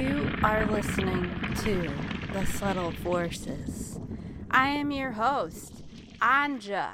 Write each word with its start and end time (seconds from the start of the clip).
are 0.00 0.64
listening 0.70 1.30
to 1.56 1.90
The 2.32 2.46
Subtle 2.46 2.92
Forces. 2.92 4.00
I 4.50 4.68
am 4.68 4.90
your 4.90 5.10
host, 5.12 5.82
Anja, 6.18 6.92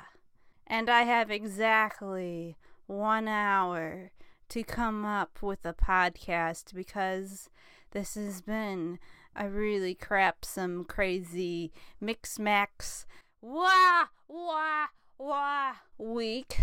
and 0.66 0.90
I 0.90 1.02
have 1.02 1.30
exactly 1.30 2.56
one 2.88 3.28
hour 3.28 4.10
to 4.48 4.64
come 4.64 5.04
up 5.04 5.40
with 5.42 5.64
a 5.64 5.74
podcast 5.74 6.74
because 6.74 7.50
this 7.92 8.16
has 8.16 8.42
been 8.42 8.98
a 9.36 9.48
really 9.48 9.94
crapsome, 9.94 10.84
crazy 10.88 11.72
mix 12.00 12.36
max 12.36 13.06
wah 13.40 14.06
wah 14.26 14.86
wah 15.18 15.72
week. 15.98 16.58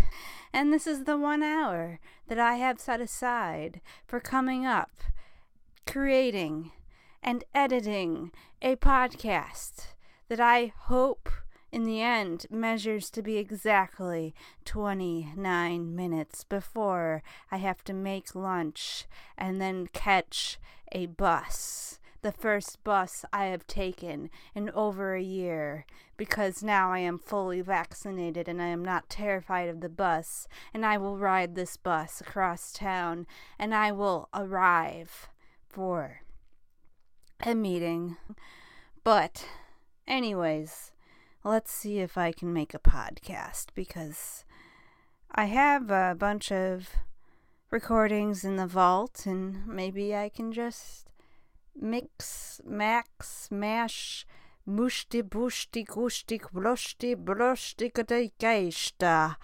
And 0.51 0.73
this 0.73 0.85
is 0.85 1.05
the 1.05 1.17
one 1.17 1.43
hour 1.43 1.99
that 2.27 2.39
I 2.39 2.55
have 2.55 2.81
set 2.81 2.99
aside 2.99 3.79
for 4.05 4.19
coming 4.19 4.65
up, 4.65 4.91
creating, 5.85 6.71
and 7.21 7.43
editing 7.53 8.31
a 8.61 8.75
podcast 8.75 9.93
that 10.29 10.39
I 10.39 10.73
hope 10.75 11.29
in 11.71 11.83
the 11.83 12.01
end 12.01 12.45
measures 12.49 13.09
to 13.09 13.21
be 13.21 13.37
exactly 13.37 14.33
29 14.63 15.95
minutes 15.95 16.43
before 16.43 17.21
I 17.51 17.57
have 17.57 17.83
to 17.83 17.93
make 17.93 18.33
lunch 18.33 19.05
and 19.37 19.59
then 19.59 19.87
catch 19.87 20.57
a 20.91 21.07
bus. 21.07 21.99
The 22.21 22.31
first 22.31 22.83
bus 22.83 23.25
I 23.33 23.45
have 23.47 23.67
taken 23.67 24.29
in 24.55 24.69
over 24.71 25.15
a 25.15 25.21
year 25.21 25.85
because 26.17 26.63
now 26.63 26.91
I 26.91 26.99
am 26.99 27.19
fully 27.19 27.61
vaccinated 27.61 28.47
and 28.47 28.61
I 28.61 28.67
am 28.67 28.83
not 28.83 29.09
terrified 29.09 29.69
of 29.69 29.81
the 29.81 29.89
bus. 29.89 30.47
And 30.73 30.85
I 30.85 30.97
will 30.97 31.17
ride 31.17 31.55
this 31.55 31.77
bus 31.77 32.21
across 32.21 32.71
town 32.71 33.27
and 33.59 33.75
I 33.75 33.91
will 33.91 34.29
arrive 34.33 35.27
for 35.75 36.21
a 37.41 37.53
meeting. 37.53 38.15
But, 39.03 39.45
anyways, 40.07 40.93
let's 41.43 41.71
see 41.73 41.99
if 41.99 42.17
I 42.17 42.31
can 42.31 42.53
make 42.53 42.73
a 42.73 42.79
podcast 42.79 43.67
because 43.75 44.45
I 45.29 45.45
have 45.45 45.91
a 45.91 46.15
bunch 46.17 46.49
of 46.49 46.87
recordings 47.71 48.45
in 48.45 48.55
the 48.55 48.67
vault 48.67 49.25
and 49.25 49.67
maybe 49.67 50.15
I 50.15 50.29
can 50.29 50.53
just 50.53 51.09
mix, 51.75 52.61
max, 52.65 53.49
mash, 53.51 54.25
mushti, 54.65 55.21
bushti, 55.21 55.85
gushti, 55.85 56.39
blushti, 56.39 57.15
blushti, 57.21 58.31
geista 58.39 59.35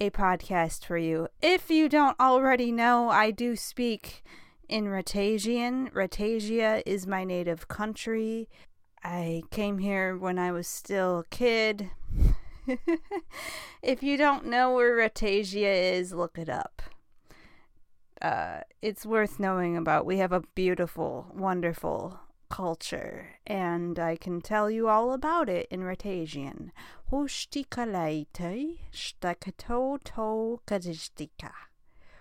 a 0.00 0.10
podcast 0.10 0.84
for 0.84 0.96
you. 0.96 1.28
If 1.40 1.70
you 1.70 1.88
don't 1.88 2.18
already 2.18 2.72
know, 2.72 3.08
I 3.08 3.30
do 3.30 3.54
speak 3.54 4.24
in 4.70 4.84
Rhatasian. 4.84 5.92
Rhatasia 5.92 6.82
is 6.86 7.06
my 7.06 7.24
native 7.24 7.66
country. 7.66 8.48
I 9.02 9.42
came 9.50 9.78
here 9.78 10.16
when 10.16 10.38
I 10.38 10.52
was 10.52 10.68
still 10.68 11.18
a 11.20 11.24
kid. 11.24 11.90
if 13.82 14.02
you 14.02 14.16
don't 14.16 14.46
know 14.46 14.72
where 14.74 14.96
Rhatasia 14.96 15.92
is, 15.94 16.12
look 16.12 16.38
it 16.38 16.48
up. 16.48 16.82
Uh, 18.22 18.60
it's 18.80 19.04
worth 19.04 19.40
knowing 19.40 19.76
about. 19.76 20.06
We 20.06 20.18
have 20.18 20.32
a 20.32 20.44
beautiful, 20.54 21.32
wonderful 21.34 22.20
culture, 22.48 23.38
and 23.46 23.98
I 23.98 24.16
can 24.16 24.40
tell 24.40 24.70
you 24.70 24.88
all 24.88 25.12
about 25.12 25.48
it 25.48 25.66
in 25.70 25.80
Rhatasian. 25.80 26.70
Hostikalaite 27.10 28.78
stakato 28.92 29.98
to 30.04 30.60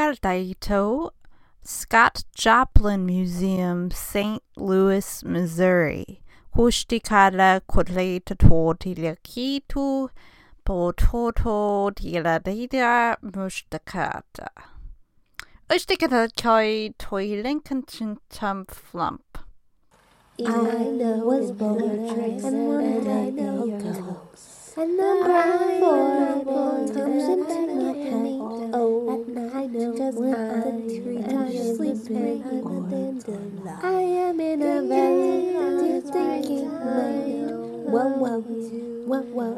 Daito, 0.00 1.10
Scott 1.62 2.24
Joplin 2.34 3.04
Museum, 3.04 3.90
St. 3.90 4.42
Louis, 4.56 5.22
Missouri. 5.24 6.22
Hushtikala 6.56 7.60
Kotleta 7.70 8.34
Tortilakitu, 8.34 10.08
Pototo 10.64 11.90
Tiladida 11.92 13.16
Mustakata. 13.22 14.48
Ushtikata 15.68 16.28
Choi 16.34 16.94
Toilinkenton 16.98 18.16
Tump 18.30 18.70
Flump. 18.70 19.38
I 20.38 20.42
know 20.42 21.18
was 21.24 21.52
born 21.52 21.82
and 21.82 22.66
one 22.66 23.04
day 23.04 23.30
they'll 23.30 23.66
go. 23.78 24.20
And 24.80 24.98
the 24.98 25.20
brown 25.22 25.78
four 25.78 26.08
comes 26.94 27.24
into 27.28 27.60
my 27.76 27.92
head. 27.92 28.70
Oh, 28.72 29.12
at 29.12 29.28
night, 29.28 29.72
cause 29.98 30.14
when 30.14 30.32
the 30.32 30.72
tree 30.88 31.18
is 31.18 31.76
sleeping 31.76 32.62
the 32.64 32.80
dandelion. 32.88 33.78
I 33.82 34.00
am 34.00 34.40
in 34.40 34.62
a 34.62 34.80
very 34.80 35.52
deep 35.82 36.04
thinking 36.10 36.72
mind. 36.72 37.50
Whoa, 37.92 38.08
whoa, 38.08 38.40
whoa, 38.40 39.20
whoa, 39.20 39.52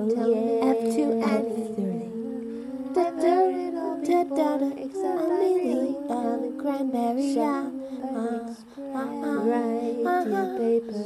F 0.74 0.78
two 0.92 1.10
and 1.22 1.46
three. 1.76 2.10
Da 2.92 3.04
da 3.22 3.36
da 4.02 4.24
da 4.24 4.58
da, 4.58 4.74
Amelie, 5.22 6.02
um, 6.10 6.58
cranberry, 6.60 7.26
yeah. 7.34 7.70
Uh, 8.02 8.54
Write 9.46 10.02
your 10.26 10.48
paper, 10.58 11.02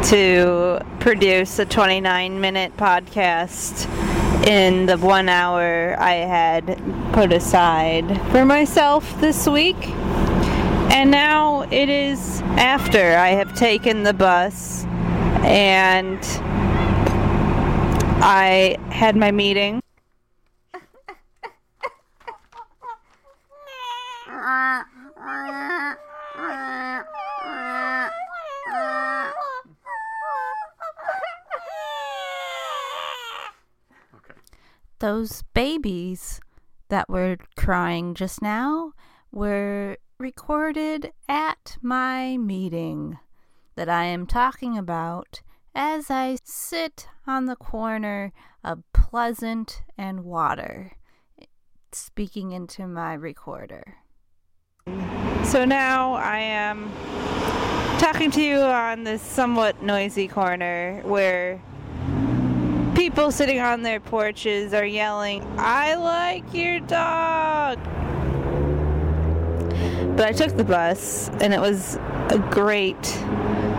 to 0.06 0.82
produce 1.00 1.60
a 1.60 1.66
29 1.66 2.42
minute 2.42 2.76
podcast 2.78 3.86
in 4.48 4.88
the 4.88 4.98
one 4.98 5.30
hour 5.30 5.96
I 6.00 6.14
had 6.14 6.82
put 7.14 7.32
aside 7.32 8.20
for 8.32 8.44
myself 8.44 9.22
this 9.22 9.48
week. 9.48 9.90
And 10.90 11.12
now 11.12 11.62
it 11.70 11.90
is 11.90 12.42
after 12.58 13.18
I 13.18 13.28
have 13.34 13.54
taken 13.54 14.02
the 14.02 14.16
bus 14.16 14.84
and 15.44 16.20
I 18.20 18.78
had 18.90 19.16
my 19.16 19.32
meeting. 19.32 19.82
Those 35.00 35.44
babies 35.54 36.42
that 36.90 37.08
were 37.08 37.38
crying 37.56 38.16
just 38.16 38.42
now 38.42 38.94
were 39.32 39.98
recorded 40.18 41.12
at 41.30 41.78
my 41.84 42.36
meeting 42.38 43.20
that 43.76 43.88
I 43.88 44.06
am 44.06 44.26
talking 44.26 44.76
about 44.76 45.42
as 45.78 46.10
I 46.10 46.38
sit 46.44 47.08
on 47.28 47.46
the 47.46 47.56
corner 47.56 48.34
of 48.64 48.82
Pleasant 48.94 49.84
and 49.96 50.24
Water, 50.24 50.94
speaking 51.92 52.52
into 52.52 52.88
my 52.88 53.14
recorder. 53.14 53.98
So 55.44 55.66
now 55.66 56.14
I 56.14 56.40
am 56.40 56.92
talking 58.00 58.32
to 58.32 58.42
you 58.42 58.58
on 58.58 59.04
this 59.04 59.22
somewhat 59.22 59.84
noisy 59.84 60.28
corner 60.28 61.04
where 61.06 61.62
people 62.96 63.32
sitting 63.32 63.60
on 63.60 63.84
their 63.84 64.00
porches 64.00 64.74
are 64.74 64.86
yelling, 64.86 65.46
I 65.60 65.94
like 65.94 66.56
your 66.56 66.80
dog! 66.80 67.78
But 70.18 70.26
I 70.26 70.32
took 70.32 70.58
the 70.58 70.64
bus, 70.64 71.30
and 71.40 71.54
it 71.54 71.62
was 71.62 71.98
a 72.32 72.44
great 72.50 72.98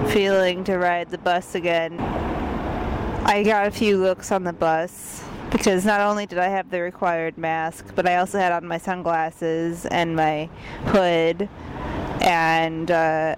feeling 0.09 0.65
to 0.65 0.79
ride 0.79 1.11
the 1.11 1.19
bus 1.19 1.55
again. 1.55 1.99
I 3.25 3.43
got 3.45 3.67
a 3.67 3.71
few 3.71 3.99
looks 3.99 4.33
on 4.33 4.45
the 4.45 4.53
bus 4.53 5.23
because 5.50 5.85
not 5.85 6.00
only 6.00 6.27
did 6.27 6.38
I 6.38 6.49
have 6.49 6.71
the 6.71 6.81
required 6.81 7.37
mask, 7.37 7.87
but 7.95 8.07
I 8.07 8.17
also 8.17 8.38
had 8.38 8.53
on 8.53 8.67
my 8.67 8.79
sunglasses 8.79 9.87
and 9.87 10.17
my 10.17 10.49
hood, 10.87 11.49
and 12.23 12.91
uh, 12.91 13.37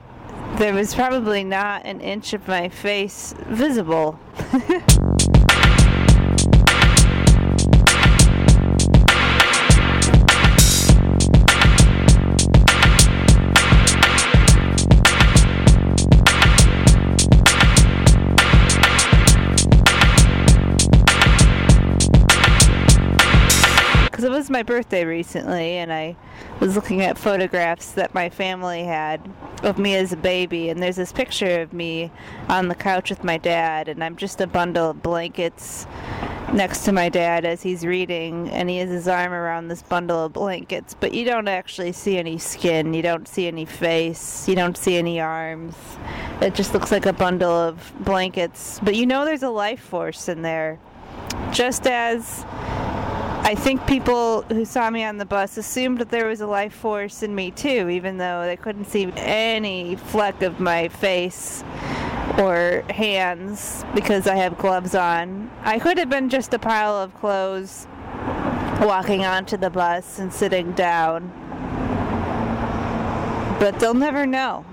there 0.59 0.75
was 0.75 0.95
probably 0.95 1.45
not 1.45 1.87
an 1.87 2.01
inch 2.01 2.33
of 2.33 2.47
my 2.47 2.69
face 2.69 3.35
visible. 3.49 4.19
my 24.51 24.63
birthday 24.63 25.05
recently 25.05 25.77
and 25.77 25.93
I 25.93 26.17
was 26.59 26.75
looking 26.75 27.01
at 27.03 27.17
photographs 27.17 27.93
that 27.93 28.13
my 28.15 28.29
family 28.29 28.83
had 28.83 29.21
of 29.63 29.79
me 29.79 29.95
as 29.95 30.13
a 30.13 30.17
baby 30.17 30.69
and 30.69 30.83
there's 30.83 30.97
this 30.97 31.13
picture 31.13 31.61
of 31.61 31.73
me 31.73 32.11
on 32.49 32.69
the 32.69 32.75
couch 32.75 33.11
with 33.11 33.23
my 33.23 33.39
dad 33.39 33.89
and 33.89 34.03
I'm 34.03 34.17
just 34.17 34.41
a 34.41 34.47
bundle 34.47 34.91
of 34.91 35.03
blankets 35.03 35.87
next 36.53 36.85
to 36.85 36.93
my 36.93 37.09
dad 37.09 37.45
as 37.45 37.63
he's 37.63 37.87
reading 37.87 38.51
and 38.51 38.69
he 38.69 38.79
has 38.79 38.91
his 38.91 39.07
arm 39.07 39.33
around 39.33 39.69
this 39.69 39.83
bundle 39.83 40.25
of 40.25 40.33
blankets 40.33 40.97
but 40.99 41.15
you 41.15 41.25
don't 41.25 41.47
actually 41.47 41.93
see 41.93 42.19
any 42.19 42.37
skin 42.37 42.93
you 42.93 43.03
don't 43.03 43.29
see 43.29 43.47
any 43.47 43.65
face 43.65 44.49
you 44.49 44.57
don't 44.57 44.77
see 44.77 44.97
any 44.97 45.21
arms. 45.21 45.77
It 46.41 46.55
just 46.55 46.75
looks 46.75 46.91
like 46.91 47.07
a 47.07 47.13
bundle 47.13 47.53
of 47.53 47.93
blankets 48.01 48.81
but 48.83 48.97
you 48.97 49.07
know 49.07 49.25
there's 49.25 49.45
a 49.45 49.51
life 49.51 49.81
force 49.81 50.29
in 50.29 50.43
there. 50.43 50.81
Just 51.53 51.87
as 51.87 52.45
I 53.51 53.57
think 53.57 53.85
people 53.89 54.43
who 54.43 54.65
saw 54.65 54.91
me 54.91 55.03
on 55.03 55.17
the 55.17 55.25
bus 55.25 55.57
assumed 55.57 55.99
that 55.99 56.11
there 56.11 56.29
was 56.29 56.41
a 56.41 56.47
life 56.47 56.73
force 56.73 57.25
in 57.25 57.35
me 57.35 57.51
too, 57.51 57.89
even 57.89 58.17
though 58.17 58.45
they 58.45 58.57
couldn't 58.57 58.85
see 58.85 59.13
any 59.17 59.97
fleck 59.97 60.43
of 60.43 60.61
my 60.61 60.87
face 60.87 61.65
or 62.39 62.85
hands 62.91 63.85
because 63.93 64.29
I 64.29 64.37
have 64.37 64.57
gloves 64.57 64.95
on. 64.95 65.51
I 65.65 65.81
could 65.81 65.99
have 65.99 66.09
been 66.09 66.29
just 66.29 66.55
a 66.55 66.61
pile 66.61 66.95
of 66.95 67.13
clothes 67.17 67.89
walking 68.83 69.25
onto 69.25 69.57
the 69.57 69.69
bus 69.69 70.21
and 70.21 70.33
sitting 70.33 70.71
down. 70.71 71.33
But 73.59 73.81
they'll 73.81 73.95
never 73.95 74.27
know. 74.27 74.65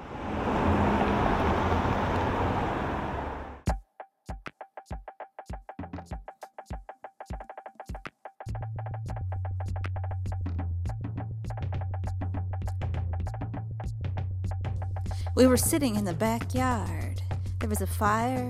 We 15.37 15.45
were 15.45 15.55
sitting 15.55 15.97
in 15.97 16.03
the 16.03 16.15
backyard. 16.15 17.21
There 17.59 17.69
was 17.69 17.81
a 17.81 17.85
fire 17.85 18.49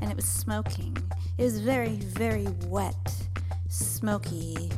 and 0.00 0.10
it 0.10 0.16
was 0.16 0.24
smoking. 0.24 0.96
It 1.36 1.44
was 1.44 1.60
very, 1.60 1.96
very 1.96 2.46
wet, 2.68 3.14
smoky 3.68 4.70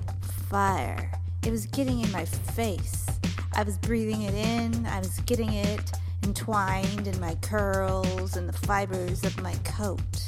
fire. 0.50 1.12
It 1.46 1.52
was 1.52 1.66
getting 1.66 2.00
in 2.00 2.10
my 2.10 2.24
face. 2.24 3.06
I 3.52 3.62
was 3.62 3.78
breathing 3.78 4.22
it 4.22 4.34
in, 4.34 4.84
I 4.86 4.98
was 4.98 5.20
getting 5.26 5.52
it 5.52 5.92
entwined 6.24 7.06
in 7.06 7.20
my 7.20 7.36
curls 7.36 8.36
and 8.36 8.48
the 8.48 8.58
fibers 8.66 9.22
of 9.22 9.40
my 9.40 9.54
coat. 9.62 10.26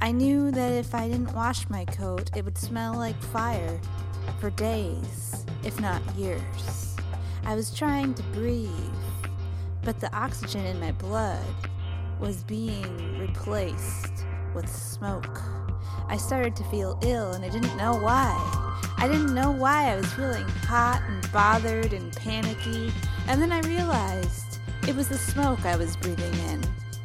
I 0.00 0.10
knew 0.10 0.50
that 0.50 0.72
if 0.72 0.92
I 0.92 1.06
didn't 1.06 1.32
wash 1.34 1.70
my 1.70 1.84
coat, 1.84 2.32
it 2.36 2.44
would 2.44 2.58
smell 2.58 2.94
like 2.94 3.22
fire. 3.22 3.80
for 4.40 4.50
days, 4.50 5.46
if 5.62 5.80
not 5.80 6.02
years. 6.16 6.96
I 7.46 7.54
was 7.54 7.72
trying 7.72 8.14
to 8.14 8.22
breathe, 8.24 8.70
but 9.84 10.00
the 10.00 10.12
oxygen 10.16 10.64
in 10.64 10.80
my 10.80 10.92
blood 10.92 11.44
was 12.18 12.42
being 12.44 13.18
replaced 13.18 14.24
with 14.54 14.68
smoke. 14.68 15.40
I 16.08 16.16
started 16.16 16.56
to 16.56 16.64
feel 16.64 16.98
ill 17.02 17.32
and 17.32 17.44
I 17.44 17.48
didn't 17.48 17.76
know 17.76 17.94
why. 17.96 18.32
I 18.98 19.08
didn't 19.08 19.34
know 19.34 19.50
why 19.50 19.92
I 19.92 19.96
was 19.96 20.12
feeling 20.14 20.48
hot 20.66 21.02
and 21.06 21.32
bothered 21.32 21.92
and 21.92 22.14
panicky. 22.16 22.92
And 23.28 23.40
then 23.40 23.52
I 23.52 23.60
realized 23.60 24.60
it 24.88 24.96
was 24.96 25.08
the 25.08 25.18
smoke 25.18 25.64
I 25.64 25.76
was 25.76 25.96
breathing 25.96 26.34
in. 26.50 26.62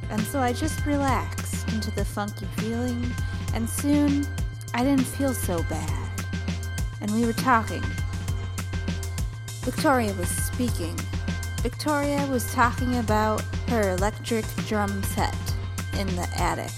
And 0.09 0.21
so 0.21 0.39
I 0.39 0.53
just 0.53 0.85
relaxed 0.85 1.67
into 1.69 1.91
the 1.91 2.03
funky 2.03 2.45
feeling, 2.57 3.05
and 3.53 3.69
soon 3.69 4.25
I 4.73 4.83
didn't 4.83 5.05
feel 5.05 5.33
so 5.33 5.61
bad. 5.63 6.09
And 7.01 7.11
we 7.11 7.25
were 7.25 7.33
talking. 7.33 7.83
Victoria 9.61 10.13
was 10.13 10.29
speaking. 10.29 10.97
Victoria 11.61 12.25
was 12.27 12.53
talking 12.53 12.99
about 12.99 13.41
her 13.67 13.91
electric 13.91 14.45
drum 14.65 15.03
set 15.03 15.35
in 15.97 16.07
the 16.15 16.27
attic. 16.37 16.71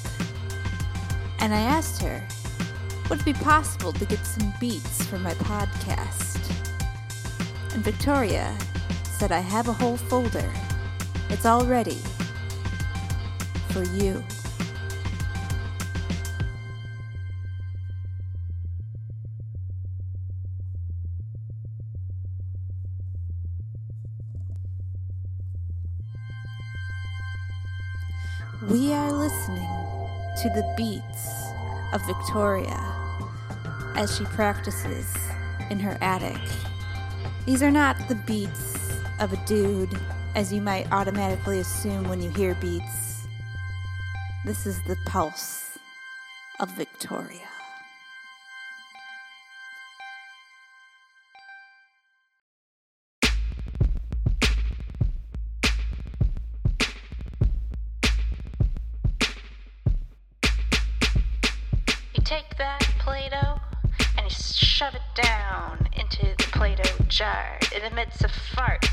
And 1.39 1.53
I 1.53 1.59
asked 1.59 2.01
her, 2.01 2.23
would 3.07 3.19
it 3.19 3.25
be 3.25 3.33
possible 3.33 3.93
to 3.93 4.05
get 4.05 4.25
some 4.25 4.51
beats 4.59 5.05
for 5.05 5.19
my 5.19 5.35
podcast? 5.35 6.39
And 7.75 7.83
Victoria 7.83 8.57
said, 9.03 9.31
I 9.31 9.39
have 9.39 9.67
a 9.67 9.73
whole 9.73 9.97
folder. 9.97 10.51
It's 11.29 11.45
all 11.45 11.63
ready 11.65 11.99
for 13.69 13.83
you. 13.83 14.23
We 28.71 28.93
are 28.93 29.11
listening 29.11 29.67
to 30.41 30.49
the 30.55 30.73
beats 30.77 31.51
of 31.91 32.05
Victoria 32.05 32.79
as 33.97 34.15
she 34.15 34.23
practices 34.23 35.13
in 35.69 35.77
her 35.79 35.97
attic. 35.99 36.39
These 37.45 37.61
are 37.61 37.69
not 37.69 37.97
the 38.07 38.15
beats 38.15 38.77
of 39.19 39.33
a 39.33 39.45
dude, 39.45 39.99
as 40.35 40.53
you 40.53 40.61
might 40.61 40.89
automatically 40.93 41.59
assume 41.59 42.07
when 42.07 42.21
you 42.21 42.29
hear 42.29 42.55
beats. 42.61 43.27
This 44.45 44.65
is 44.65 44.81
the 44.83 44.95
pulse 45.05 45.77
of 46.61 46.71
Victoria. 46.77 47.50
Take 62.31 62.55
that 62.57 62.79
Play 62.99 63.27
Doh 63.29 63.59
and 64.17 64.23
you 64.23 64.29
shove 64.29 64.95
it 64.95 65.01
down 65.21 65.89
into 65.91 66.33
the 66.37 66.47
Play 66.53 66.75
Doh 66.75 67.03
jar. 67.09 67.59
It 67.75 67.83
emits 67.83 68.23
a 68.23 68.29
fart. 68.29 68.85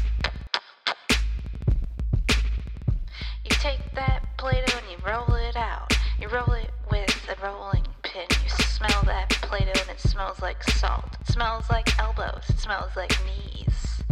You 3.45 3.51
take 3.51 3.95
that 3.95 4.37
Play 4.39 4.61
Doh 4.67 4.79
and 4.79 4.91
you 4.91 4.97
roll 5.07 5.37
it 5.37 5.55
out. 5.55 5.97
You 6.21 6.27
roll 6.27 6.51
it 6.51 6.73
with 6.91 7.15
a 7.29 7.47
rolling 7.47 7.87
pin. 8.03 8.27
You 8.43 8.49
smell 8.49 9.05
that 9.05 9.29
Play 9.31 9.61
Doh 9.61 9.83
and 9.83 9.91
it 9.91 10.01
smells 10.01 10.43
like 10.43 10.61
salt. 10.65 11.17
It 11.21 11.33
smells 11.33 11.71
like 11.71 11.97
elbows. 12.01 12.43
It 12.49 12.59
smells 12.59 12.97
like 12.97 13.17
knees. 13.25 14.03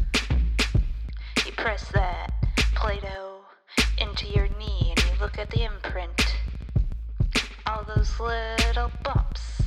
You 1.45 1.50
press 1.56 1.88
that 1.90 2.30
Play 2.76 3.00
Doh 3.00 3.40
into 3.99 4.28
your 4.28 4.47
knee 4.56 4.95
and 4.97 5.04
you 5.04 5.21
look 5.21 5.37
at 5.37 5.50
the 5.50 5.64
imprint 5.64 6.36
all 7.66 7.85
those 7.94 8.20
little 8.20 8.90
bumps. 9.02 9.62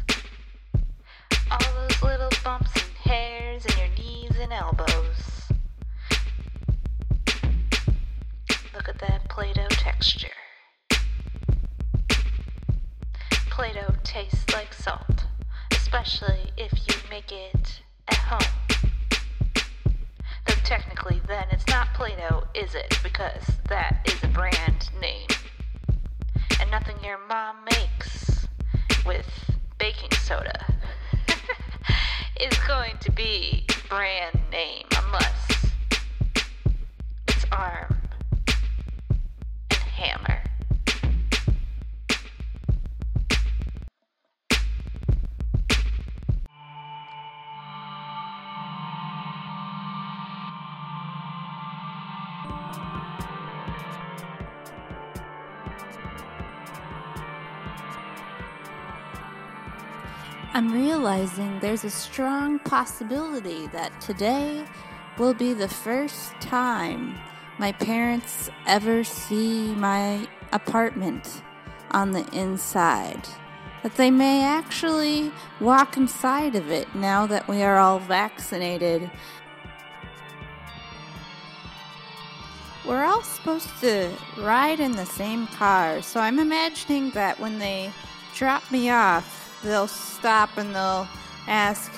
All 1.51 1.73
those 1.75 2.01
little 2.01 2.29
bumps 2.43 2.71
and 2.75 2.91
hairs 3.03 3.65
in 3.65 3.77
your 3.77 3.89
knees 3.97 4.31
and 4.39 4.53
elbows. 4.53 5.51
Look 8.73 8.87
at 8.87 8.99
that 8.99 9.27
Play 9.29 9.51
Doh 9.53 9.67
texture. 9.69 10.27
Play 13.49 13.73
Doh 13.73 13.95
tastes 14.03 14.53
like 14.53 14.73
salt, 14.73 15.25
especially 15.71 16.51
if 16.57 16.71
you 16.87 16.95
make 17.09 17.31
it 17.31 17.81
at 18.07 18.17
home. 18.17 18.83
Though 20.47 20.53
technically, 20.63 21.21
then 21.27 21.45
it's 21.51 21.67
not 21.67 21.93
Play 21.93 22.15
Doh, 22.15 22.45
is 22.53 22.75
it? 22.75 22.97
Because 23.03 23.43
that 23.67 24.01
is 24.05 24.23
a 24.23 24.27
brand 24.27 24.89
name 25.01 25.27
and 26.59 26.69
nothing 26.71 26.95
your 27.03 27.17
mom 27.27 27.55
makes 27.65 28.47
with 29.05 29.27
baking 29.77 30.11
soda 30.11 30.65
is 32.39 32.57
going 32.67 32.97
to 32.99 33.11
be 33.11 33.65
brand 33.89 34.39
name 34.51 34.85
unless 35.03 35.71
it's 37.27 37.45
arm 37.51 37.95
and 39.71 39.79
hammer. 39.79 40.28
Realizing 61.19 61.59
there's 61.59 61.83
a 61.83 61.89
strong 61.89 62.59
possibility 62.59 63.67
that 63.67 63.91
today 63.99 64.63
will 65.17 65.33
be 65.33 65.53
the 65.53 65.67
first 65.67 66.31
time 66.39 67.17
my 67.57 67.73
parents 67.73 68.49
ever 68.65 69.03
see 69.03 69.75
my 69.75 70.25
apartment 70.53 71.41
on 71.91 72.11
the 72.11 72.25
inside. 72.31 73.27
That 73.83 73.95
they 73.95 74.11
may 74.11 74.45
actually 74.45 75.31
walk 75.59 75.97
inside 75.97 76.55
of 76.55 76.71
it 76.71 76.93
now 76.95 77.27
that 77.27 77.49
we 77.49 77.63
are 77.63 77.77
all 77.77 77.99
vaccinated. 77.99 79.11
We're 82.87 83.03
all 83.03 83.23
supposed 83.23 83.77
to 83.81 84.09
ride 84.37 84.79
in 84.79 84.93
the 84.93 85.05
same 85.05 85.47
car, 85.47 86.01
so 86.01 86.21
I'm 86.21 86.39
imagining 86.39 87.11
that 87.11 87.37
when 87.41 87.59
they 87.59 87.91
drop 88.35 88.71
me 88.71 88.89
off, 88.89 89.38
they'll 89.63 89.87
stop 89.87 90.57
and 90.57 90.73
they'll 90.75 91.07
ask, 91.47 91.91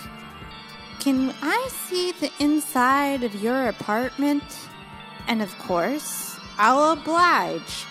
Can 1.00 1.34
I 1.42 1.70
see 1.70 2.12
the 2.14 2.32
inside 2.40 3.24
of 3.24 3.36
your 3.42 3.68
apartment? 3.68 4.44
And 5.28 5.42
of 5.42 5.58
course, 5.60 6.38
I'll 6.58 6.92
oblige. 6.94 7.86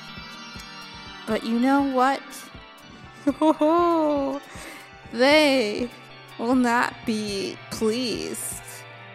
But 1.27 1.45
you 1.45 1.59
know 1.59 1.83
what? 1.83 2.23
they 5.13 5.91
will 6.39 6.55
not 6.55 6.95
be 7.05 7.57
pleased 7.71 8.63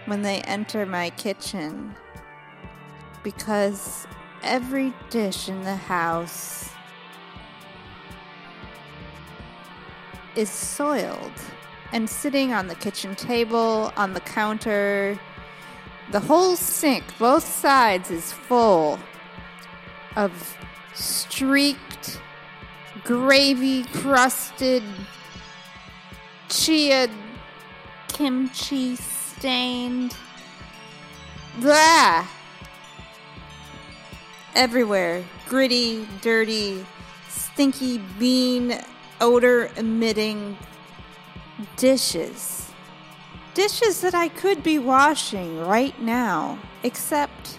when 0.06 0.22
they 0.22 0.42
enter 0.42 0.86
my 0.86 1.10
kitchen 1.12 1.96
because 3.24 4.06
every 4.44 4.94
dish 5.10 5.50
in 5.50 5.64
the 5.64 5.76
house 5.76 6.70
is 10.36 10.50
soiled 10.50 11.32
and 11.92 12.10
sitting 12.10 12.54
on 12.54 12.68
the 12.68 12.76
kitchen 12.76 13.16
table, 13.16 13.92
on 13.96 14.14
the 14.14 14.20
counter. 14.20 15.20
The 16.12 16.20
whole 16.20 16.56
sink, 16.56 17.04
both 17.18 17.44
sides, 17.44 18.12
is 18.12 18.32
full 18.32 19.00
of 20.16 20.58
streaked, 20.94 22.20
gravy 23.04 23.84
crusted, 23.86 24.84
chia 26.50 27.08
kimchi 28.08 28.96
stained. 28.96 30.16
Blah! 31.60 32.26
Everywhere. 34.56 35.24
Gritty, 35.48 36.08
dirty, 36.22 36.86
stinky 37.30 38.00
bean 38.20 38.82
odor 39.26 39.72
emitting 39.76 40.58
dishes. 41.78 42.72
Dishes 43.56 44.02
that 44.02 44.14
I 44.14 44.28
could 44.28 44.62
be 44.62 44.78
washing 44.78 45.60
right 45.60 46.00
now, 46.00 46.60
except 46.84 47.58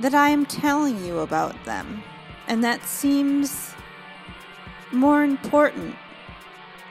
that 0.00 0.14
I 0.14 0.30
am 0.30 0.46
telling 0.46 1.04
you 1.04 1.20
about 1.20 1.54
them. 1.64 2.02
And 2.48 2.64
that 2.64 2.86
seems 2.86 3.72
more 4.92 5.22
important 5.22 5.94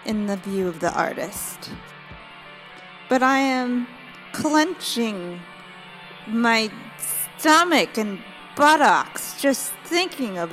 in 0.06 0.28
the 0.28 0.38
view 0.38 0.68
of 0.68 0.80
the 0.80 0.94
artist. 0.94 1.72
but 3.10 3.24
I 3.24 3.40
am 3.40 3.88
clenching 4.32 5.40
my 6.28 6.72
stomach 7.38 7.98
and 7.98 8.20
buttocks 8.56 9.42
just 9.42 9.74
thinking 9.84 10.38
of 10.38 10.52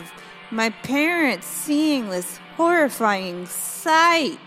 my 0.50 0.70
parents 0.70 1.46
seeing 1.46 2.08
this 2.08 2.40
horrifying 2.56 3.44
sight. 3.44 4.38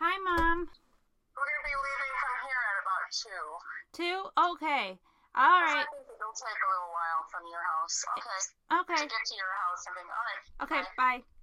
Hi, 0.00 0.18
Mom. 0.18 0.66
We're 1.36 1.46
gonna 1.46 1.62
be 1.62 1.78
leaving 1.78 2.14
from 2.18 2.34
here 2.42 2.62
at 2.66 2.82
about 2.82 3.06
two. 3.14 3.46
Two? 3.94 4.18
Okay. 4.50 4.98
All 5.34 5.46
I 5.46 5.62
right. 5.62 5.86
From 7.32 7.48
your 7.48 7.64
house. 7.64 8.04
Okay. 8.20 8.84
Okay. 8.84 9.00
To 9.00 9.08
get 9.08 9.24
to 9.24 9.34
your 9.34 9.52
house 9.64 9.82
and 9.88 9.96
then 9.96 10.06
all 10.12 10.24
right. 10.28 10.44
Okay, 10.68 10.82
bye. 11.00 11.18
bye. 11.18 11.42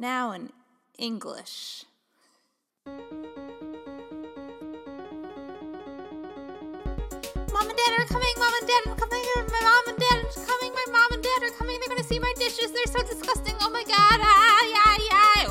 Now 0.00 0.30
in 0.30 0.50
English. 0.96 1.84
Mom 2.86 2.94
and 7.66 7.76
Dad 7.76 7.98
are 7.98 8.06
coming. 8.06 8.34
Mom 8.38 8.54
and 8.54 8.68
Dad 8.68 8.86
are 8.86 8.94
coming. 8.94 9.24
My 9.50 9.60
mom 9.60 9.88
and 9.88 9.98
Dad 9.98 10.18
are 10.22 10.46
coming. 10.46 10.72
My 10.72 10.86
mom 10.92 11.12
and 11.12 11.22
Dad 11.22 11.42
are 11.42 11.50
coming. 11.58 11.80
They're 11.80 11.88
gonna 11.88 12.04
see 12.04 12.20
my 12.20 12.32
dishes. 12.36 12.70
They're 12.70 12.86
so 12.86 13.02
disgusting. 13.02 13.56
Oh 13.60 13.70
my 13.70 13.82
God. 13.82 14.20
Ah, 14.22 14.64
yeah. 14.66 14.97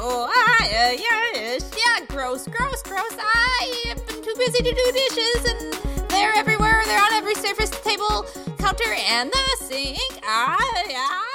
Oh, 0.09 0.31
ah, 0.33 0.67
yeah, 0.71 0.91
yeah. 0.93 1.59
Yeah, 1.59 2.05
gross, 2.07 2.47
gross, 2.47 2.81
gross. 2.81 3.17
I 3.19 3.83
have 3.89 4.07
been 4.07 4.23
too 4.23 4.33
busy 4.37 4.63
to 4.63 4.71
do 4.71 4.91
dishes, 4.93 5.51
and 5.51 6.09
they're 6.09 6.33
everywhere. 6.33 6.81
They're 6.85 7.03
on 7.03 7.11
every 7.11 7.35
surface, 7.35 7.71
table, 7.81 8.25
counter, 8.57 8.93
and 9.09 9.29
the 9.29 9.65
sink. 9.65 10.21
Ah, 10.23 10.57
yeah. 10.87 11.26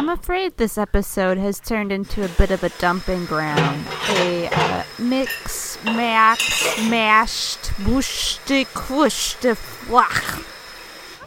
I'm 0.00 0.08
afraid 0.08 0.56
this 0.56 0.78
episode 0.78 1.36
has 1.36 1.60
turned 1.60 1.92
into 1.92 2.24
a 2.24 2.28
bit 2.28 2.50
of 2.50 2.64
a 2.64 2.70
dumping 2.80 3.26
ground. 3.26 3.86
A 4.08 4.48
uh, 4.50 4.84
mix, 4.98 5.76
max, 5.84 6.78
mashed, 6.88 7.66
whooshed, 7.84 8.48
whooshed, 8.88 9.54
flach 9.58 10.42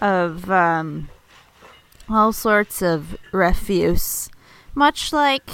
of 0.01 0.49
um, 0.49 1.07
all 2.09 2.33
sorts 2.33 2.81
of 2.81 3.15
refuse. 3.31 4.31
Much 4.73 5.13
like 5.13 5.51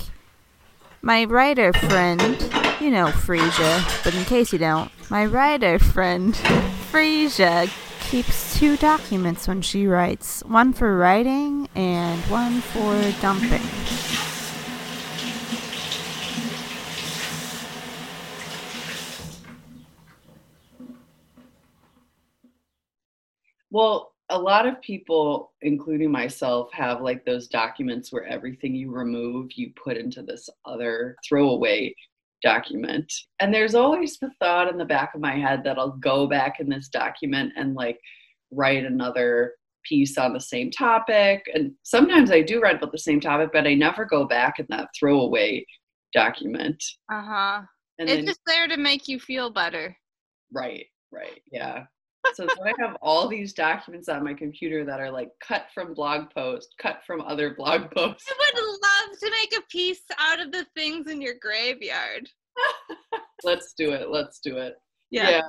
my 1.02 1.26
writer 1.26 1.74
friend, 1.74 2.42
you 2.80 2.90
know 2.90 3.08
Freesia, 3.08 4.02
but 4.06 4.16
in 4.16 4.24
case 4.24 4.54
you 4.54 4.60
don't, 4.60 4.92
my 5.10 5.26
writer 5.26 5.78
friend, 5.78 6.34
Freesia, 6.90 7.70
keeps 8.10 8.58
two 8.58 8.76
documents 8.78 9.48
when 9.48 9.62
she 9.62 9.86
writes 9.86 10.42
one 10.48 10.74
for 10.74 10.98
writing 10.98 11.70
and 11.76 12.20
one 12.22 12.60
for 12.60 13.00
dumping. 13.22 13.62
Well, 23.70 24.16
a 24.30 24.40
lot 24.40 24.68
of 24.68 24.82
people, 24.82 25.52
including 25.62 26.12
myself, 26.12 26.74
have 26.74 27.02
like 27.02 27.24
those 27.26 27.48
documents 27.48 28.12
where 28.12 28.26
everything 28.26 28.74
you 28.74 28.92
remove, 28.92 29.52
you 29.54 29.72
put 29.76 29.98
into 29.98 30.24
this 30.24 30.50
other 30.66 31.16
throwaway 31.28 31.94
document. 32.42 33.12
And 33.40 33.54
there's 33.54 33.76
always 33.76 34.18
the 34.20 34.32
thought 34.40 34.70
in 34.70 34.78
the 34.78 34.86
back 34.86 35.14
of 35.16 35.22
my 35.22 35.36
head 35.36 35.64
that 35.64 35.78
I'll 35.78 35.98
go 35.98 36.28
back 36.28 36.60
in 36.60 36.70
this 36.70 36.88
document 36.88 37.54
and 37.56 37.76
like 37.76 38.00
write 38.52 38.86
another 38.86 39.54
piece 39.86 40.18
on 40.18 40.34
the 40.34 40.40
same 40.42 40.72
topic. 40.72 41.44
And 41.54 41.72
sometimes 41.84 42.32
I 42.32 42.42
do 42.42 42.60
write 42.60 42.78
about 42.78 42.92
the 42.92 42.98
same 42.98 43.20
topic, 43.20 43.50
but 43.54 43.68
I 43.68 43.74
never 43.74 44.06
go 44.06 44.26
back 44.26 44.60
in 44.60 44.66
that 44.70 44.90
throwaway 44.98 45.66
document. 46.14 46.84
Uh 47.12 47.22
huh. 47.22 47.62
And 47.98 48.10
It's 48.10 48.18
then, 48.18 48.26
just 48.26 48.42
there 48.46 48.68
to 48.68 48.78
make 48.78 49.08
you 49.08 49.20
feel 49.20 49.50
better. 49.50 49.96
right, 50.54 50.86
right, 51.12 51.42
yeah. 51.52 51.84
So 52.34 52.48
I 52.64 52.74
have 52.80 52.98
all 53.02 53.28
these 53.28 53.54
documents 53.54 54.10
on 54.10 54.24
my 54.24 54.34
computer 54.34 54.86
that 54.86 55.00
are 55.00 55.12
like 55.12 55.30
cut 55.46 55.68
from 55.74 55.94
blog 55.94 56.30
posts, 56.32 56.74
cut 56.80 57.00
from 57.06 57.22
other 57.22 57.56
blog 57.56 57.92
posts. 57.96 58.26
I 58.30 58.52
would 58.54 58.64
love 58.64 59.20
to 59.20 59.32
make 59.32 59.58
a 59.58 59.68
piece 59.70 60.02
out 60.18 60.40
of 60.40 60.52
the 60.52 60.66
things 60.76 61.10
in 61.10 61.22
your 61.22 61.36
graveyard. 61.42 62.30
Let's 63.44 63.74
do 63.78 63.92
it. 63.92 64.10
Let's 64.10 64.40
do 64.40 64.58
it. 64.58 64.76
Yeah. 65.12 65.30
yeah. 65.30 65.42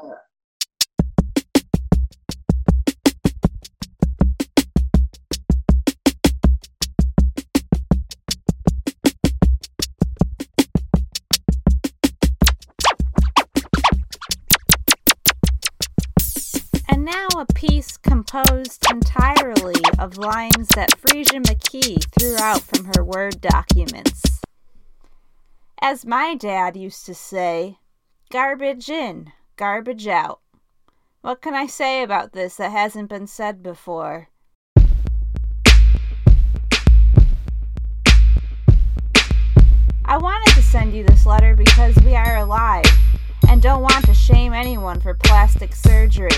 A 17.41 17.47
piece 17.55 17.97
composed 17.97 18.85
entirely 18.91 19.81
of 19.99 20.19
lines 20.19 20.69
that 20.75 20.91
Freesia 21.01 21.43
McKee 21.43 22.05
threw 22.13 22.37
out 22.37 22.61
from 22.61 22.93
her 22.95 23.03
Word 23.03 23.41
documents. 23.41 24.43
As 25.81 26.05
my 26.05 26.35
dad 26.35 26.77
used 26.77 27.07
to 27.07 27.15
say, 27.15 27.79
garbage 28.31 28.91
in, 28.91 29.33
garbage 29.57 30.07
out. 30.07 30.41
What 31.23 31.41
can 31.41 31.55
I 31.55 31.67
say 31.67 32.03
about 32.03 32.35
this 32.35 32.57
that 32.57 32.73
hasn't 32.73 33.09
been 33.09 33.27
said 33.27 33.63
before? 33.63 34.29
I 40.05 40.19
wanted 40.19 40.55
to 40.57 40.63
send 40.63 40.93
you 40.93 41.05
this 41.05 41.25
letter 41.25 41.57
because 41.57 41.97
we 42.05 42.15
are 42.15 42.37
alive 42.37 42.85
and 43.49 43.63
don't 43.63 43.81
want 43.81 44.05
to 44.05 44.13
shame 44.13 44.53
anyone 44.53 45.01
for 45.01 45.15
plastic 45.15 45.75
surgery. 45.75 46.29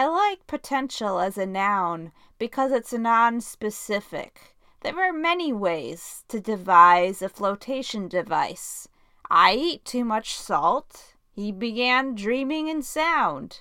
I 0.00 0.06
like 0.06 0.46
potential 0.46 1.20
as 1.20 1.36
a 1.36 1.44
noun 1.44 2.12
because 2.38 2.72
it's 2.72 2.94
non 2.94 3.42
specific. 3.42 4.56
There 4.80 4.98
are 4.98 5.12
many 5.12 5.52
ways 5.52 6.24
to 6.28 6.40
devise 6.40 7.20
a 7.20 7.28
flotation 7.28 8.08
device. 8.08 8.88
I 9.30 9.52
eat 9.52 9.84
too 9.84 10.06
much 10.06 10.38
salt. 10.38 11.16
He 11.34 11.52
began 11.52 12.14
dreaming 12.14 12.68
in 12.68 12.80
sound. 12.80 13.60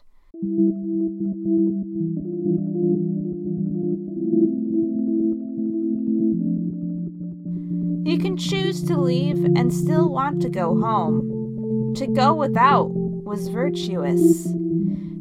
You 8.09 8.17
can 8.17 8.37
choose 8.37 8.81
to 8.83 8.97
leave 8.97 9.43
and 9.43 9.73
still 9.73 10.07
want 10.07 10.41
to 10.43 10.49
go 10.49 10.79
home. 10.79 11.93
To 11.97 12.07
go 12.07 12.33
without 12.33 12.91
was 12.93 13.49
virtuous. 13.49 14.47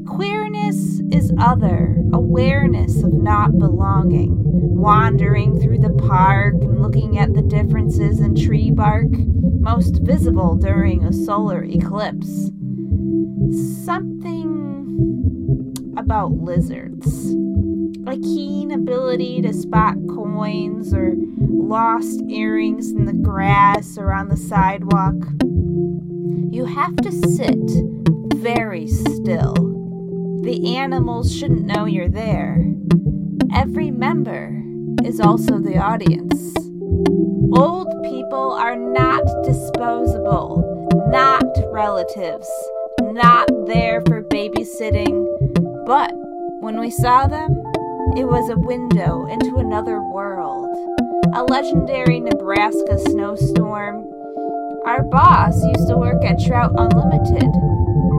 Queerness 0.09 1.01
is 1.13 1.35
other, 1.39 1.97
awareness 2.15 3.03
of 3.03 3.13
not 3.13 3.59
belonging, 3.59 4.35
wandering 4.75 5.61
through 5.61 5.79
the 5.79 5.93
park 6.09 6.55
and 6.55 6.81
looking 6.81 7.19
at 7.19 7.35
the 7.35 7.43
differences 7.43 8.19
in 8.19 8.35
tree 8.35 8.71
bark, 8.71 9.07
most 9.11 10.01
visible 10.01 10.57
during 10.57 11.05
a 11.05 11.13
solar 11.13 11.63
eclipse. 11.63 12.51
Something 13.85 15.75
about 15.99 16.33
lizards. 16.33 17.35
A 18.07 18.17
keen 18.17 18.73
ability 18.73 19.43
to 19.43 19.53
spot 19.53 19.97
coins 20.09 20.95
or 20.95 21.17
lost 21.39 22.23
earrings 22.29 22.93
in 22.93 23.05
the 23.05 23.13
grass 23.13 23.99
or 23.99 24.15
on 24.15 24.29
the 24.31 24.39
sidewalk. 24.39 25.17
You 26.51 26.65
have 26.65 26.97
to 26.97 27.13
sit 27.13 27.61
very 28.35 28.89
still. 28.89 29.78
The 30.49 30.77
animals 30.77 31.37
shouldn't 31.37 31.67
know 31.67 31.85
you're 31.85 32.09
there. 32.09 32.65
Every 33.55 33.91
member 33.91 34.59
is 35.05 35.21
also 35.21 35.59
the 35.59 35.77
audience. 35.77 36.57
Old 37.55 37.93
people 38.03 38.53
are 38.53 38.75
not 38.75 39.25
disposable, 39.45 40.89
not 41.11 41.45
relatives, 41.71 42.49
not 43.03 43.47
there 43.67 44.01
for 44.07 44.23
babysitting. 44.23 45.27
But 45.85 46.13
when 46.63 46.81
we 46.81 46.93
saw 46.93 47.27
them, 47.27 47.51
it 48.17 48.25
was 48.25 48.49
a 48.49 48.57
window 48.57 49.27
into 49.27 49.57
another 49.57 50.01
world. 50.01 50.65
A 51.35 51.45
legendary 51.45 52.21
Nebraska 52.21 52.99
snowstorm. 53.11 53.97
Our 54.87 55.03
boss 55.03 55.63
used 55.63 55.89
to 55.89 55.99
work 55.99 56.25
at 56.25 56.43
Trout 56.47 56.73
Unlimited. 56.79 57.53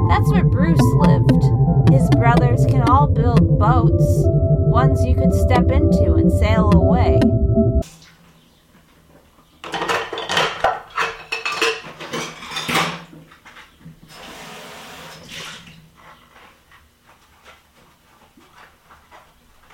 That's 0.10 0.32
where 0.32 0.44
Bruce 0.44 0.80
lived. 0.94 1.69
His 1.92 2.08
brothers 2.12 2.66
can 2.68 2.84
all 2.90 3.08
build 3.08 3.58
boats, 3.58 4.24
ones 4.68 5.04
you 5.04 5.16
could 5.16 5.34
step 5.34 5.72
into 5.72 6.14
and 6.14 6.32
sail 6.32 6.72
away. 6.76 7.20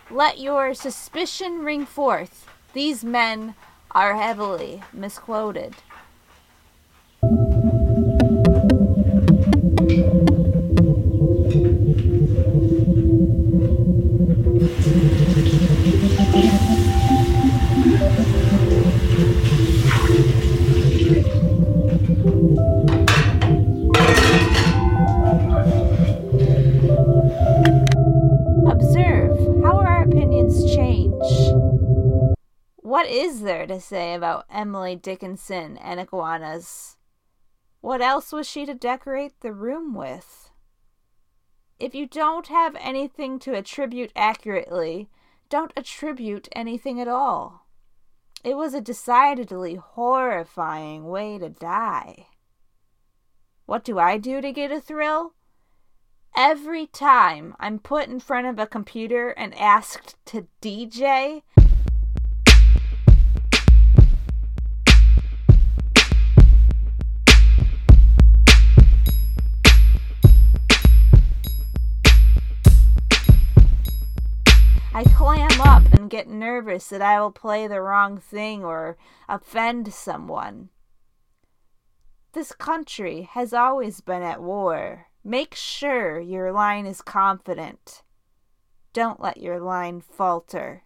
Let 0.09 0.39
your 0.39 0.73
suspicion 0.73 1.65
ring 1.65 1.85
forth. 1.85 2.47
These 2.71 3.03
men 3.03 3.55
are 3.91 4.15
heavily 4.15 4.81
misquoted. 4.93 5.75
What 33.05 33.13
is 33.13 33.41
there 33.41 33.67
to 33.67 33.79
say 33.79 34.15
about 34.15 34.47
Emily 34.49 34.95
Dickinson 34.95 35.77
and 35.77 35.99
iguanas? 35.99 36.97
What 37.79 38.01
else 38.01 38.31
was 38.31 38.49
she 38.49 38.65
to 38.65 38.73
decorate 38.73 39.41
the 39.41 39.53
room 39.53 39.93
with? 39.93 40.49
If 41.79 41.93
you 41.93 42.07
don't 42.07 42.47
have 42.47 42.75
anything 42.79 43.37
to 43.41 43.53
attribute 43.53 44.11
accurately, 44.15 45.11
don't 45.49 45.71
attribute 45.77 46.49
anything 46.53 46.99
at 46.99 47.07
all. 47.07 47.67
It 48.43 48.57
was 48.57 48.73
a 48.73 48.81
decidedly 48.81 49.75
horrifying 49.75 51.05
way 51.05 51.37
to 51.37 51.49
die. 51.49 52.25
What 53.67 53.83
do 53.83 53.99
I 53.99 54.17
do 54.17 54.41
to 54.41 54.51
get 54.51 54.71
a 54.71 54.81
thrill? 54.81 55.35
Every 56.35 56.87
time 56.87 57.55
I'm 57.59 57.77
put 57.77 58.07
in 58.09 58.19
front 58.19 58.47
of 58.47 58.57
a 58.57 58.65
computer 58.65 59.29
and 59.29 59.53
asked 59.59 60.15
to 60.25 60.47
DJ, 60.59 61.43
I 74.95 75.03
clam 75.03 75.59
up 75.59 75.83
and 75.91 76.09
get 76.09 76.29
nervous 76.29 76.87
that 76.87 77.01
I 77.01 77.19
will 77.19 77.29
play 77.29 77.67
the 77.67 77.81
wrong 77.81 78.17
thing 78.17 78.63
or 78.63 78.95
offend 79.27 79.93
someone. 79.93 80.69
This 82.31 82.53
country 82.53 83.23
has 83.23 83.53
always 83.53 83.99
been 83.99 84.21
at 84.21 84.41
war. 84.41 85.07
Make 85.21 85.53
sure 85.53 86.21
your 86.21 86.53
line 86.53 86.85
is 86.85 87.01
confident. 87.01 88.03
Don't 88.93 89.19
let 89.19 89.35
your 89.35 89.59
line 89.59 89.99
falter. 89.99 90.83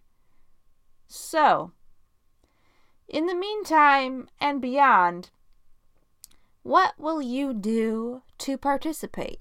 So, 1.06 1.70
in 3.06 3.26
the 3.26 3.36
meantime 3.36 4.28
and 4.40 4.60
beyond, 4.60 5.30
what 6.64 6.94
will 6.98 7.22
you 7.22 7.54
do 7.54 8.22
to 8.38 8.58
participate? 8.58 9.38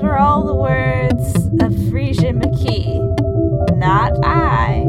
Those 0.00 0.06
were 0.06 0.18
all 0.18 0.46
the 0.46 0.54
words 0.54 1.36
of 1.60 1.74
Freesia 1.90 2.32
McKee, 2.32 3.76
not 3.76 4.12
I. 4.24 4.86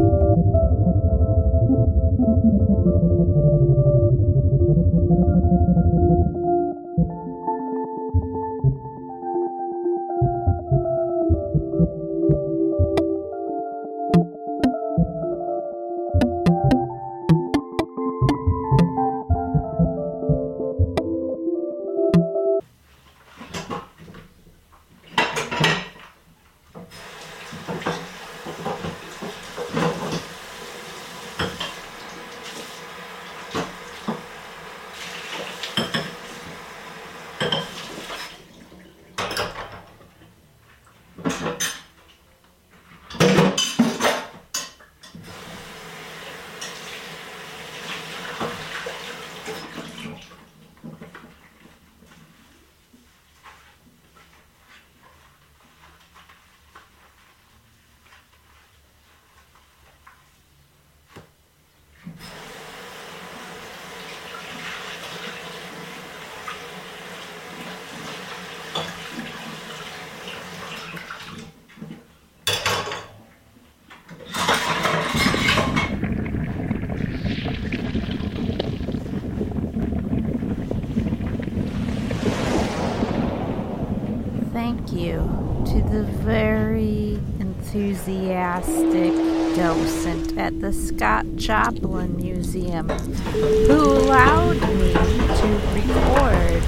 Thank 84.72 84.94
you 84.94 85.18
to 85.66 85.82
the 85.92 86.04
very 86.24 87.20
enthusiastic 87.42 89.12
docent 89.54 90.38
at 90.38 90.62
the 90.62 90.72
Scott 90.72 91.26
Joplin 91.36 92.16
Museum 92.16 92.88
who 92.88 93.82
allowed 93.82 94.62
me 94.62 94.94
to 94.94 95.48
record 95.76 96.64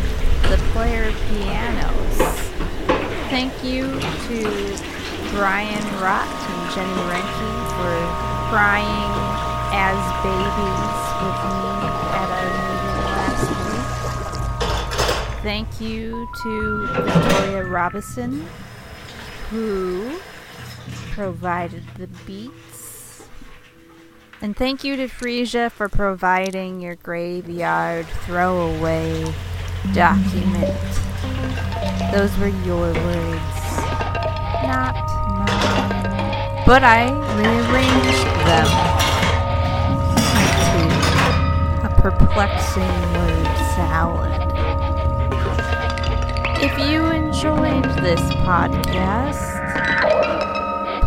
the 0.52 0.58
player 0.74 1.14
pianos. 1.30 2.18
Thank 3.30 3.54
you 3.64 3.84
to 3.88 4.38
Brian 5.32 5.84
Rott 6.04 6.28
and 6.28 6.72
Jenni 6.76 7.04
Reinke 7.08 7.52
for 7.78 7.96
crying 8.52 9.14
as 9.72 9.98
babies 10.24 11.04
with 11.24 11.40
me 11.56 11.83
Thank 15.44 15.82
you 15.82 16.28
to 16.44 16.88
Victoria 16.88 17.66
Robison, 17.66 18.48
who 19.50 20.18
provided 21.12 21.84
the 21.98 22.08
beats. 22.26 23.28
And 24.42 24.56
thank 24.56 24.86
you 24.86 24.96
to 24.96 25.10
Freesia 25.10 25.70
for 25.70 25.90
providing 25.90 26.80
your 26.80 26.96
graveyard 26.96 28.06
throwaway 28.26 29.34
document. 29.94 30.74
Those 32.14 32.38
were 32.38 32.48
your 32.66 32.94
words, 32.94 33.78
not 34.64 34.96
mine. 35.28 36.64
But 36.66 36.86
I 36.86 37.12
rearranged 37.36 38.28
them 38.48 38.68
into 40.72 41.86
a 41.86 41.90
perplexing 42.02 42.96
word 43.12 43.58
salad. 43.76 44.93
If 46.66 46.78
you 46.90 47.06
enjoyed 47.12 47.84
this 48.02 48.22
podcast, 48.46 49.44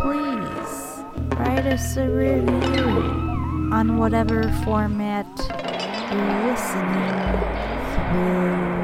please 0.02 1.04
write 1.38 1.66
us 1.66 1.96
a 1.96 2.08
review 2.08 2.88
on 3.72 3.96
whatever 3.98 4.52
format 4.64 5.26
you're 6.12 6.50
listening 6.50 7.16
through. 7.94 8.75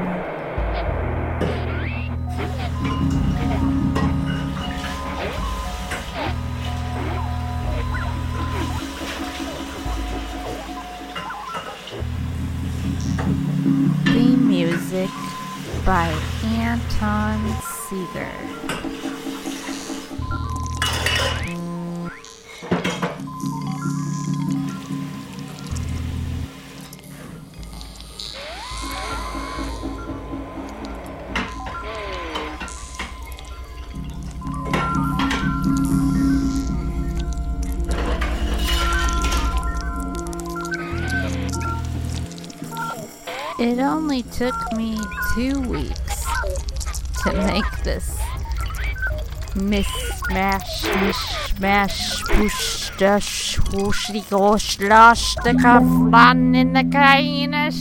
By 15.85 16.07
Anton 16.45 17.39
Sieger. 17.59 18.52
It 43.63 43.79
only 43.79 44.23
took 44.23 44.55
me 44.73 44.99
two 45.33 45.61
weeks 45.61 46.25
to 47.23 47.31
make 47.47 47.83
this 47.85 48.19
mismatch, 49.55 50.83
mishmash, 50.99 52.25
push, 52.27 52.91
dash, 52.97 53.57
whooshy, 53.71 54.29
gosh, 54.29 54.81
lash, 54.81 55.35
the 55.45 55.53
run 56.11 56.53
in 56.55 56.73
the 56.73 56.83
kind 56.83 57.55
of 57.55 57.73